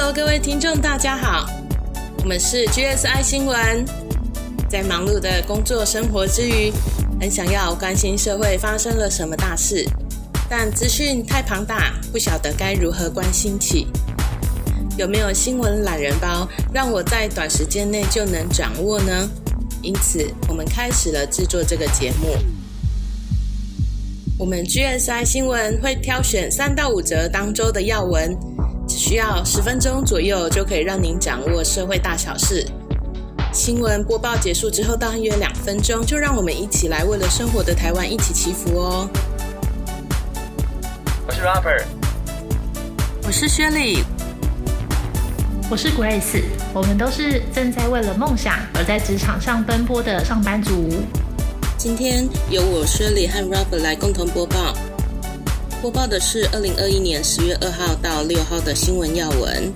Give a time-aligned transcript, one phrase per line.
[0.00, 1.44] Hello，各位听众，大家好，
[2.18, 3.84] 我们是 GSI 新闻。
[4.70, 6.72] 在忙碌的工作生活之余，
[7.20, 9.84] 很想要关心社会发生了什么大事，
[10.48, 13.88] 但资讯太庞大，不晓得该如何关心起。
[14.96, 19.28] 有没有新闻懒人包，让我在短时间内就能掌握呢？
[19.82, 22.36] 因此，我们开始了制作这个节目。
[24.38, 28.38] 我们 GSI 新闻会挑选三到五则当周的要闻，
[28.88, 32.66] 只需要十分钟左右就可以让您掌握社会大小事。
[33.52, 39.08] 新闻播报结束之后，大约两分钟，就让我们一起来为了生活的台湾一起祈福哦。
[41.26, 41.84] 我是 Robert，
[43.26, 44.02] 我是薛礼，
[45.70, 50.88] 我是 Grace，我们都是正在为了梦想而在职场上奔波的上班族。
[51.76, 54.74] 今天由我 Shirley 和 Robert 来共同播报。
[55.80, 59.72] 播报的是二零二一年十月二号到六号的新闻要闻。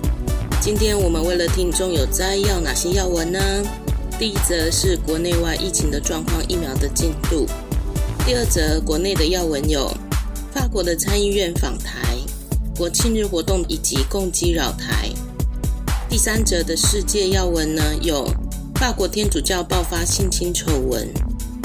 [0.59, 3.39] 今天我们为了听众有摘要哪些要闻呢？
[4.19, 7.47] 第一则是国内外疫情的状况、疫苗的进度。
[8.25, 9.89] 第二则国内的要闻有
[10.53, 12.17] 法国的参议院访台、
[12.75, 15.09] 国庆日活动以及共机扰台。
[16.09, 18.29] 第三则的世界要闻呢有
[18.75, 21.07] 法国天主教爆发性侵丑闻。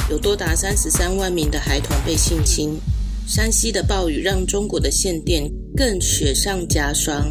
[0.08, 2.80] 有多达三十三万名的孩童被性侵。
[3.28, 7.30] 山西的暴雨让中国的限电更雪上加霜。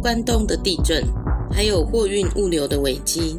[0.00, 1.04] 关东的地震，
[1.52, 3.38] 还有货运物流的危机。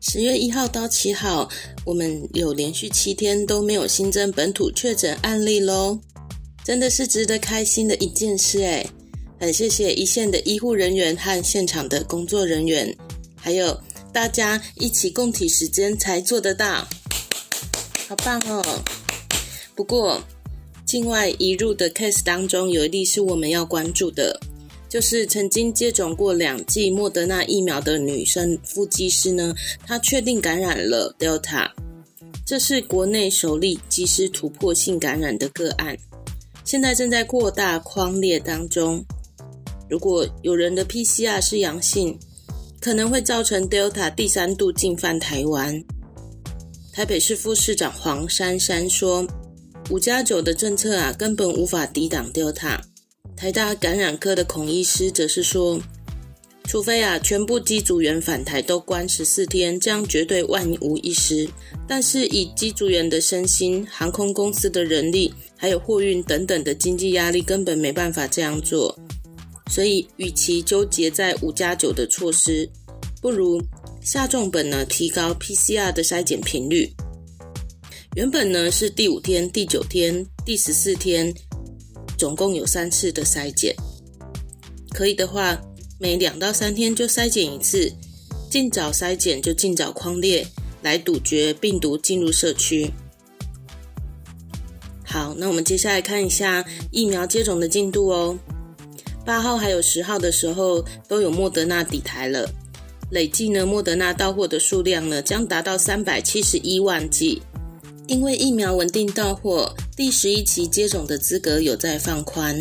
[0.00, 1.48] 十月一号到七号，
[1.86, 5.96] 我们有连续七天都没有新增本土确诊案例喽，
[6.64, 8.84] 真的是值得开心的一件事哎！
[9.38, 12.92] 很谢谢一线的医护人员和现场的工作人员，
[13.36, 13.80] 还有。
[14.12, 16.84] 大家一起共体时间才做得到，
[18.10, 18.64] 好棒哦！
[19.76, 20.20] 不过，
[20.84, 24.40] 境外移入的 case 当中，有一例是我们要关注的，
[24.88, 29.54] 就是曾经接种过两剂莫德纳疫苗的女生副技师呢，
[29.86, 31.70] 她确定感染了 Delta，
[32.44, 35.96] 这是国内首例机师突破性感染的个案，
[36.64, 39.04] 现在正在扩大框列当中。
[39.88, 42.18] 如果有人的 PCR 是阳性，
[42.80, 45.80] 可能会造成 Delta 第三度进犯台湾。
[47.00, 49.26] 台北市副市长黄珊珊说
[49.88, 52.78] ：“五加九的政策啊，根本无法抵挡 Delta。”
[53.34, 55.80] 台大感染科的孔医师则是说
[56.68, 61.48] ：“除非啊，全部机组员返台都关十四天，这样绝对万无一失。
[61.88, 68.94] 但是以机组员的身心、航空公司的人力，还有货运等等的经济压力，根本没办法这样做。”
[69.72, 72.68] 所以，与其纠结在五加九的措施，
[73.22, 73.58] 不如
[74.00, 76.90] 下重本呢，提高 PCR 的筛检频率。
[78.16, 81.32] 原本呢是第五天、第九天、第十四天，
[82.16, 83.74] 总共有三次的筛检。
[84.90, 85.60] 可以的话，
[85.98, 87.92] 每两到三天就筛检一次，
[88.50, 90.46] 尽早筛检就尽早框列，
[90.82, 92.90] 来杜绝病毒进入社区。
[95.04, 98.36] 好，那我们接下来看一下疫苗接种的进度哦。
[99.26, 102.50] 八号还有十号的时候，都有莫德纳抵台了。
[103.10, 107.42] 累计呢，莫德纳到货的数量呢，将达到三百七十一万剂。
[108.06, 112.60] 因为疫苗稳定到货，第十一期接种的资格有在放宽。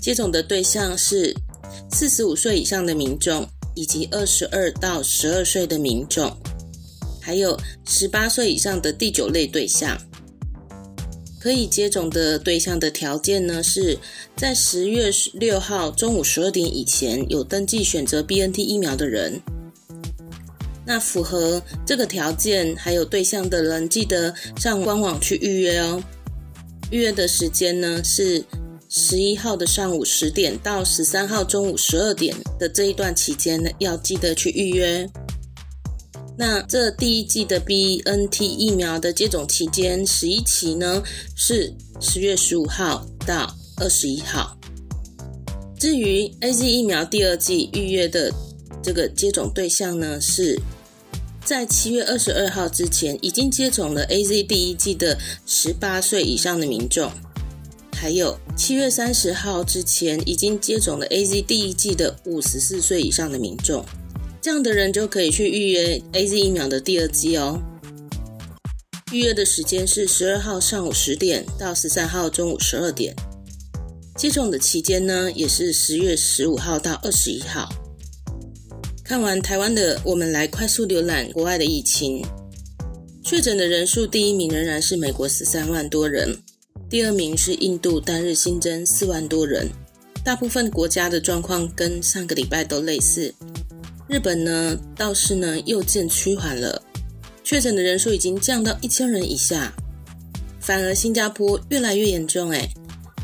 [0.00, 1.34] 接种的对象是
[1.90, 6.36] 四十五岁以上的民众，以及二十二到十二岁的民众，
[7.20, 9.96] 还有十八岁以上的第九类对象。
[11.40, 13.98] 可以接种的对象的条件呢，是
[14.36, 19.40] 在十月六号中午十二点以前有登记选择 BNT 疫苗的人。
[20.84, 26.02] 那符合这个条件还有对象的人，记得上官网去预约哦。
[26.90, 28.42] 预约的时间呢是
[28.88, 35.08] 十一号的上午十点到十三号中午十二点的这一段期间呢，要记得去预约。
[36.38, 41.02] 那这第一季的 B N T 疫苗的接种期间，十一期呢
[41.34, 44.56] 是十月十五号到二十一号。
[45.80, 48.32] 至于 A Z 疫苗第二季预约的
[48.80, 50.56] 这个接种对象呢，是
[51.44, 57.10] 在七月二十二号之前已经接种了 A Z 第一季的十八岁以上的民众，
[57.94, 63.84] 还有七月三十号之前已经接种了 A Z 第一季的五十四岁以上的民众。
[64.48, 67.60] 这样的人就可以去预约 A Z 疫苗的第二剂哦。
[69.12, 73.14] 预约的时间是十二号上午十点到十三号中午十二点。
[74.16, 77.68] 接种的期间呢，也是十月十五号到二十一号。
[79.04, 82.24] 看完台湾的，我们来快速浏览国外的疫情。
[83.22, 86.34] 确诊的人数第一名仍然是美国十三万多人，
[86.88, 89.68] 第二名是印度，单日新增四万多人。
[90.24, 93.34] 大部分国家的状况跟上个礼拜都类似。
[94.08, 96.82] 日本呢倒是呢又见趋缓了，
[97.44, 99.70] 确诊的人数已经降到一千人以下。
[100.60, 102.66] 反而新加坡越来越严重，诶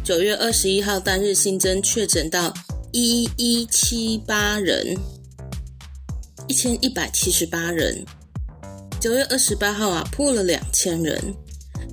[0.05, 2.53] 九月二十一号单日新增确诊到
[2.93, 4.95] 一一七八人，
[6.49, 8.05] 一千一百七十八人。
[9.01, 11.19] 九月二十八号啊破了两千人，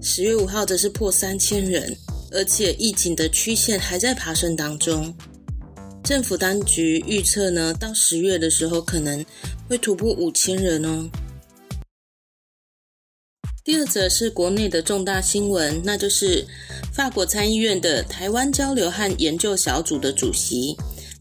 [0.02, 1.98] 十月五号则是破三千人，
[2.32, 5.14] 而且疫情的曲线还在爬升当中。
[6.12, 9.26] 政府当局预测呢，到十月的时候可能
[9.70, 11.10] 会突破五千人哦。
[13.64, 16.46] 第二则是国内的重大新闻，那就是
[16.94, 20.76] 法国参议院的台湾交流和研究小组的主席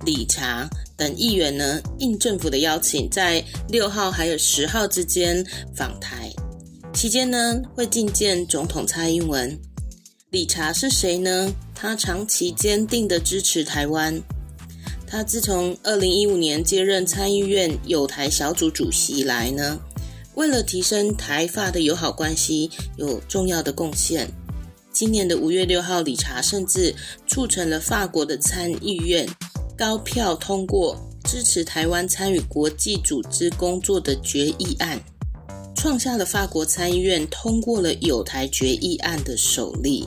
[0.05, 6.29] 理查等议员呢，应政府的邀请，在六号还有十号之间访台，
[6.93, 9.57] 期间呢会觐见总统蔡英文。
[10.31, 11.55] 理查是谁呢？
[11.77, 14.21] 他长期坚定的支持台湾。
[15.11, 19.77] 他自从二零一五年接任参议院友台小组主席以来呢，
[20.37, 24.31] 为了提升台法的友好关系，有重要的贡献。
[24.93, 26.95] 今年的五月六号，理查甚至
[27.27, 29.29] 促成了法国的参议院
[29.77, 35.01] 高票通过支持台湾参与国际组织工作的决议案，
[35.75, 40.07] 创下了法国参议院通过了友台决议案的首例。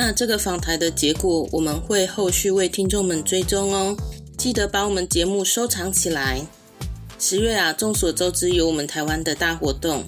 [0.00, 3.96] 那这个访台的结果，我们会后续为听众们追踪哦。
[4.36, 6.40] 记得把我们节目收藏起来。
[7.18, 10.04] 十月啊，众所周知有我们台湾的大活动，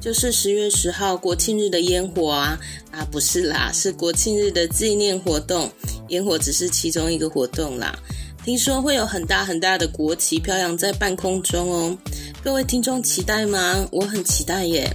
[0.00, 2.58] 就是十月十号国庆日的烟火啊
[2.90, 5.70] 啊，不是啦，是国庆日的纪念活动，
[6.08, 7.96] 烟火只是其中一个活动啦。
[8.44, 11.96] 听说会有很大很大的国旗飘扬在半空中哦，
[12.42, 13.86] 各位听众期待吗？
[13.92, 14.90] 我很期待耶。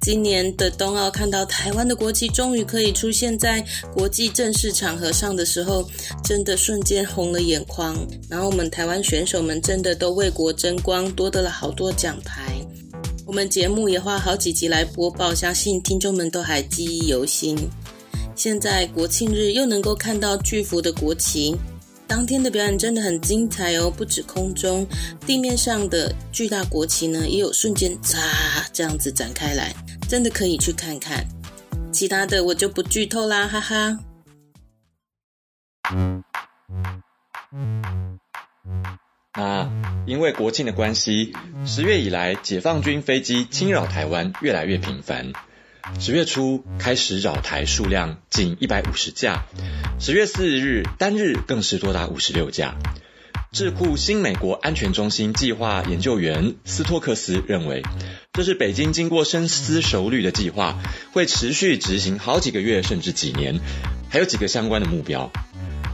[0.00, 5.88] 今年的冬奥，看到台湾的国旗终于可以出现在国际正式场合上的时候，
[6.24, 7.96] 真的瞬间红了眼眶。
[8.30, 12.54] 然后我们台湾选手们真的都为国争光，夺得了好多奖牌。
[13.26, 17.58] 我们节目也花好几集来播报，相信听众们都还记忆犹新。
[18.34, 21.54] 现在国庆日又能够看到巨幅的国旗，
[22.06, 23.90] 当天的表演真的很精彩哦！
[23.90, 24.86] 不止空中、
[25.26, 28.16] 地面上的巨大国旗呢，也有瞬间嚓
[28.72, 29.74] 这样子展开来。
[30.08, 31.26] 真的可以去看看，
[31.92, 33.98] 其他的我就不剧透啦，哈哈。
[39.36, 39.70] 那
[40.06, 41.34] 因为国庆的关系，
[41.66, 45.32] 十月以来解放军飞机侵扰台湾越来越频繁。
[46.00, 49.44] 十月初开始扰台数量仅一百五十架，
[50.00, 52.76] 十月四日单日更是多达五十六架。
[53.50, 57.82] 智库新美国安全中心计划研究员斯托克斯认为，
[58.34, 60.78] 这是北京经过深思熟虑的计划，
[61.12, 63.58] 会持续执行好几个月甚至几年，
[64.10, 65.32] 还有几个相关的目标。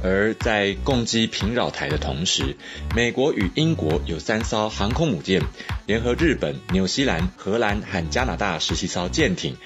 [0.03, 2.57] 而在攻击平扰台的同时，
[2.95, 5.41] 美国与英国有三艘航空母舰，
[5.87, 9.57] 联合日本、纽西兰、荷兰和加拿大十七艘舰艇，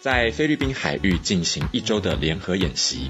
[0.00, 3.08] 在菲律宾海域进行一周的联合演习。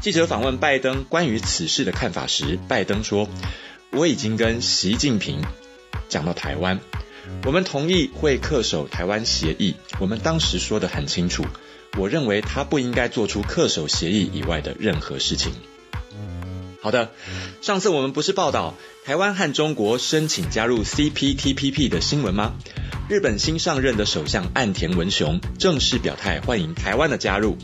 [0.00, 3.28] 记者访问拜登关于此事的看法时，拜登说。
[3.90, 5.42] 我已经跟习近平
[6.08, 6.80] 讲到台湾，
[7.44, 9.74] 我们同意会恪守台湾协议。
[9.98, 11.44] 我们当时说的很清楚，
[11.96, 15.52] 我认为他不应该做出恪守协议以外的任何事情。
[16.80, 17.10] 好的，
[17.60, 22.54] 上次我们不是报道台湾和中国申请加入 CPTPP 的新闻吗？
[23.08, 27.56] 日本新上任的首相岸田文雄正式表态欢迎台湾的加入。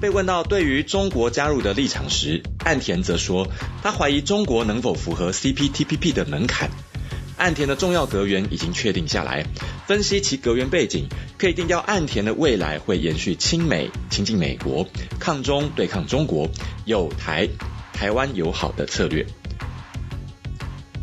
[0.00, 3.48] 被问到对于中国加入的立场时，岸田则说，
[3.82, 6.70] 他怀疑中国能否符合 CPTPP 的门槛。
[7.38, 9.44] 岸田的重要阁员已经确定下来，
[9.86, 11.06] 分析其阁员背景，
[11.38, 14.86] 可以定调岸田的未来会延续亲美、亲近美国、
[15.18, 16.48] 抗中对抗中国、
[16.86, 17.48] 友台、
[17.92, 19.26] 台湾友好的策略。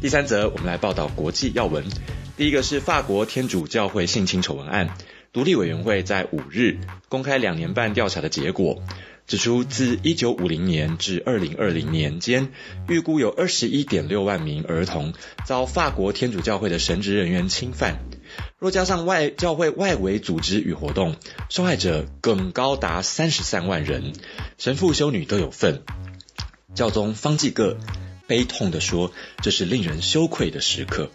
[0.02, 1.86] 第三则，我们来报道国际要闻。
[2.36, 4.90] 第一个是法国天主教会性侵丑闻案。
[5.34, 6.78] 独立委员会在五日
[7.10, 8.84] 公开两年半调查的结果，
[9.26, 12.52] 指出自一九五零年至二零二零年间，
[12.88, 17.98] 预估有二十一点六万名儿童遭法国天主教会的神职人员侵犯。
[18.60, 21.16] 若加上外教会外围组织与活动，
[21.50, 24.14] 受害者更高达三十三万人，
[24.60, 25.82] 神父修女都有份。
[26.76, 27.80] 教宗方济各
[28.28, 29.12] 悲痛地说
[29.42, 31.10] ：“这是令人羞愧的时刻。”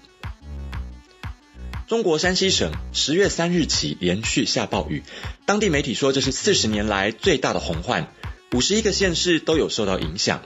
[1.89, 5.03] 中国山西省十月三日起连续下暴雨，
[5.47, 8.13] 当地媒体说这是四十年来最大的洪患，
[8.53, 10.43] 五十一个县市都有受到影响。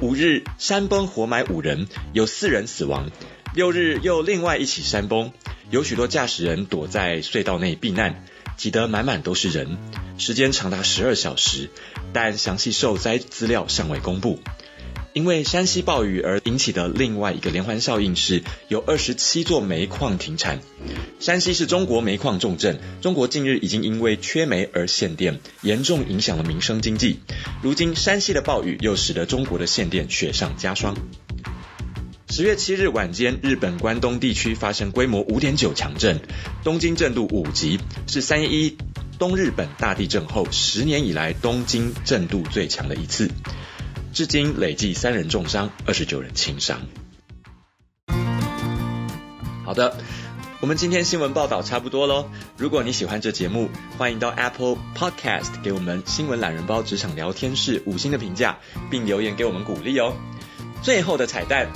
[0.00, 3.12] 五日山崩活埋五人，有四人死亡。
[3.54, 5.32] 六日又另外一起山崩，
[5.70, 8.24] 有许多驾驶人躲在隧道内避难，
[8.56, 9.78] 挤得满满都是人。
[10.18, 11.70] 时间长达十二小时，
[12.12, 14.40] 但详细受灾资料尚未公布。
[15.14, 20.60] 因为山西暴雨而引起的另外一个连环效应是，有二十七座煤矿停产。
[21.20, 27.20] 山西是中国煤矿重镇，中国近日已经因为缺煤而限电，严重影响了民生经济。
[27.62, 30.96] 如今山西的暴雨又使得中国的限电雪上加霜。
[32.30, 36.20] 十月七日晚间，日本关东地区发生规模五点九强震，
[36.64, 38.78] 东京震度五级，是三一
[39.18, 43.30] 东日本大地震后十年以来东京震度最强的一次。
[44.12, 46.82] 至今累计三人重伤，二十九人轻伤。
[49.64, 49.96] 好的，
[50.60, 52.28] 我们今天新闻报道差不多喽。
[52.58, 58.58] 如果你喜欢这节目，欢迎到 Apple Podcast 给我们新闻懒人包职场聊天室五星的评价，
[58.90, 60.12] 并留言给我们鼓励哦。
[60.82, 61.68] 最后的彩蛋，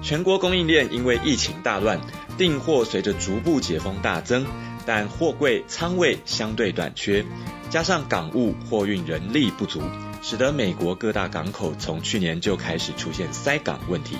[0.00, 2.00] 全国供应链因为疫情大乱，
[2.38, 4.46] 订货随着逐步解封大增，
[4.86, 7.26] 但货柜仓位相对短缺，
[7.68, 9.82] 加上港务货运人力不足。
[10.26, 14.16] 使得美国各大港口从去年就开始出现塞港问题，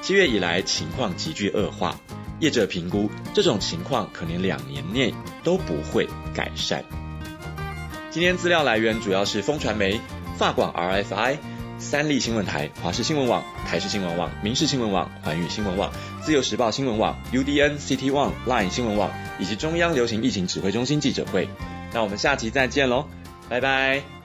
[0.00, 1.94] 七月以来情况急剧恶化，
[2.40, 5.12] 业者评估这种情况可能两年内
[5.44, 6.82] 都不会改善。
[8.10, 10.00] 今天资料来源主要是风传媒、
[10.38, 11.36] 法广 RFI、
[11.78, 21.46] 三立新闻台、华视新闻网、台视新闻网、民视新闻网、环宇新闻网、自由时报新闻网、UDN、CT One、Line 新闻网以及中央流行疫情指挥中心记者会。
[21.92, 23.04] 那我们下期再见喽，
[23.50, 24.15] 拜拜。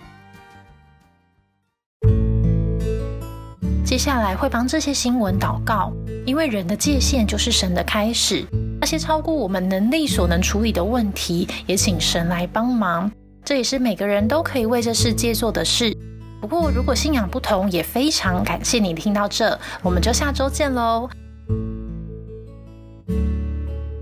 [3.91, 5.91] 接下来会帮这些新闻祷告，
[6.25, 8.45] 因为人的界限就是神的开始。
[8.79, 13.12] 那些超过我们能力所能处理的问题，也请神来帮忙。
[13.43, 15.93] 这也是每个人都可以为这世界做的事。
[16.39, 21.10] 不过，如果信仰不同，也非常感谢你听到这，我们就下周见喽。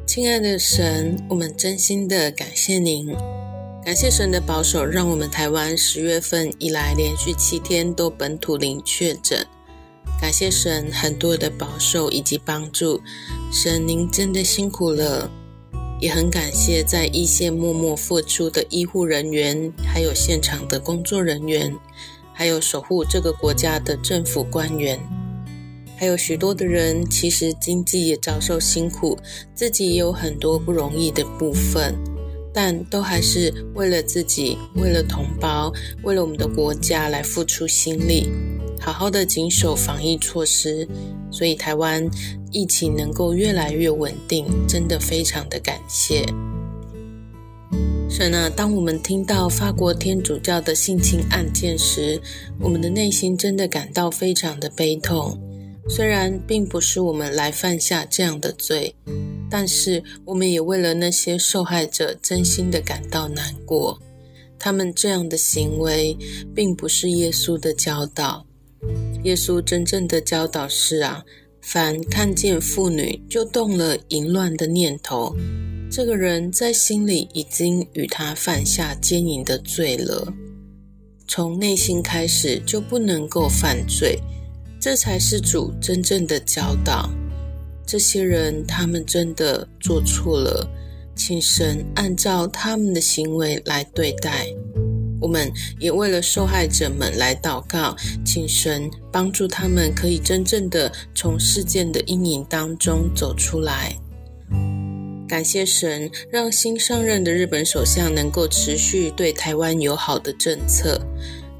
[0.06, 3.12] 亲爱的神，我们真心的感谢您，
[3.84, 9.44] 感谢神的保守，让我们台湾十月份以来连续七天都本土零确诊。
[10.20, 13.02] 感谢神很多的保守以及帮助，
[13.52, 15.32] 神您真的辛苦了，
[16.02, 21.74] 也很感谢在一线默默付出的医护人员，还有现场的工作人员，
[22.34, 25.00] 还有守护这个国家的政府官员，
[25.98, 29.18] 还有许多的人，其实经济也遭受辛苦，
[29.56, 31.96] 自己也有很多不容易的部分，
[32.54, 35.72] 但都还是为了自己，为了同胞，
[36.04, 38.30] 为了我们的国家来付出心力。
[38.80, 40.88] 好好的谨守防疫措施，
[41.32, 42.10] 所以台湾
[42.52, 46.26] 疫情能够越来越稳定，真的非常的感谢
[48.10, 48.50] 神啊！
[48.50, 52.20] 当我们听到法国天主教的性侵案件时，
[52.60, 55.38] 我们的内心真的感到非常的悲痛。
[55.88, 58.96] 虽然并不是我们来犯下这样的罪，
[59.50, 64.00] 但是我们也为了那些受害者真心的感到难过。
[64.58, 66.18] 他们这样的行为，
[66.54, 68.46] 并不是耶稣的教导。
[69.24, 71.24] 耶稣真正的教导是啊，
[71.62, 75.36] 凡看见妇女就动了淫乱的念头，
[75.92, 80.34] 这个人在心里已经与他犯下奸淫的罪了。
[81.28, 84.20] 从内心开始就不能够犯罪，
[84.80, 87.10] 这才是主真正的教导。
[87.86, 90.68] 这些人他们真的做错了，
[91.16, 94.48] 请神按照他们的行为来对待。
[95.22, 97.96] 我们也为了受害者们来祷告，
[98.26, 103.96] 请神帮助他们，可以真正的从事件的阴影当中走出来。
[105.28, 111.00] 感谢神，让新上任的日本首相能够持续对台湾友好的政策。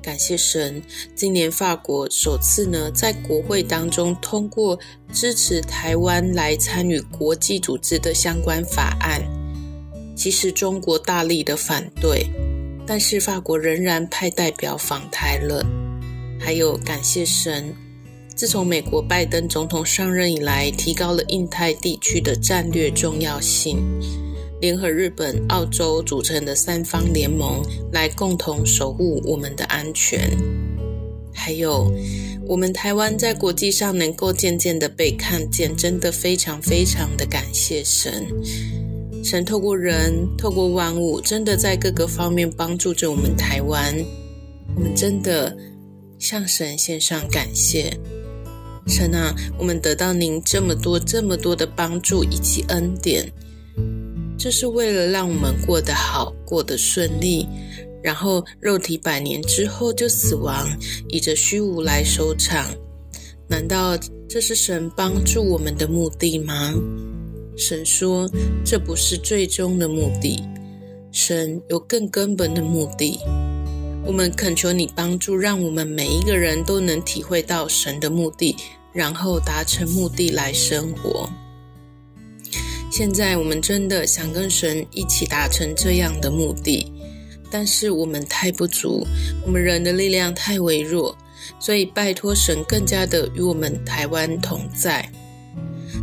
[0.02, 0.82] 感谢神，
[1.14, 4.80] 今年法国首次呢在国会当中通过
[5.14, 9.22] 支持台湾来参与国际组织的相关法案。
[10.16, 12.26] 其实中国大力的反对。
[12.90, 15.64] 但是法国仍然派代表访台了，
[16.40, 17.72] 还有感谢神，
[18.36, 23.78] 自从美国拜登总统上任以来，提高了印太地区的战略重要性，
[24.60, 30.28] 联合日本、澳洲组成的三方联盟来共同守护我们的安全。
[31.32, 31.94] 还有
[32.48, 38.26] 我们台湾在国际上能够渐渐的被看见，真的非常非常的感谢神。
[39.24, 43.94] 神透过人，透过万物，真的在各个方面帮助着我们台湾。
[44.76, 45.56] 我们真的
[46.18, 47.92] 向神献上感谢。
[48.88, 53.32] 神啊，我们得到您这么多、这么多的帮助以及恩典，
[54.38, 57.48] 这是为了让我们过得好、过得顺利，
[58.02, 60.68] 然后肉体百年之后就死亡，
[61.10, 62.66] 以着虚无来收场。
[63.48, 63.96] 难道
[64.28, 66.74] 这是神帮助我们的目的吗？
[67.60, 68.26] 神说
[68.64, 70.42] ：“这不是最终的目的，
[71.12, 73.20] 神有更根本的目的。
[74.06, 78.56] 我们恳求你帮助，让我们每一个人都能体会到神的目的，
[78.94, 81.30] 然后达成目的来生活。
[82.90, 86.90] 现在我们真的想跟神一起达成这样的目的，
[87.52, 89.06] 但是我们太不足，
[89.46, 91.16] 我们人的力量太微弱，
[91.60, 95.12] 所以拜托神更加的与我们台湾同在，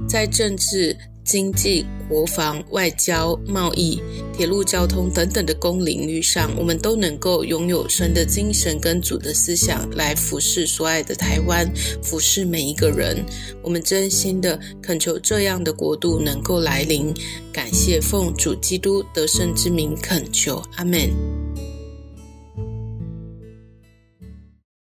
[0.07, 0.95] 在政治。
[1.27, 4.01] 经济、国防、外交、贸易、
[4.33, 11.69] 铁路交通等等的公领域上，我们都能够拥有神的精神跟主的思想来服侍所爱的台湾，
[12.03, 13.23] 服侍每一个人。
[13.63, 17.13] 我们真心的恳求这样的国度能够来临。
[17.53, 21.36] 感谢奉主基督得胜之名恳求，阿门。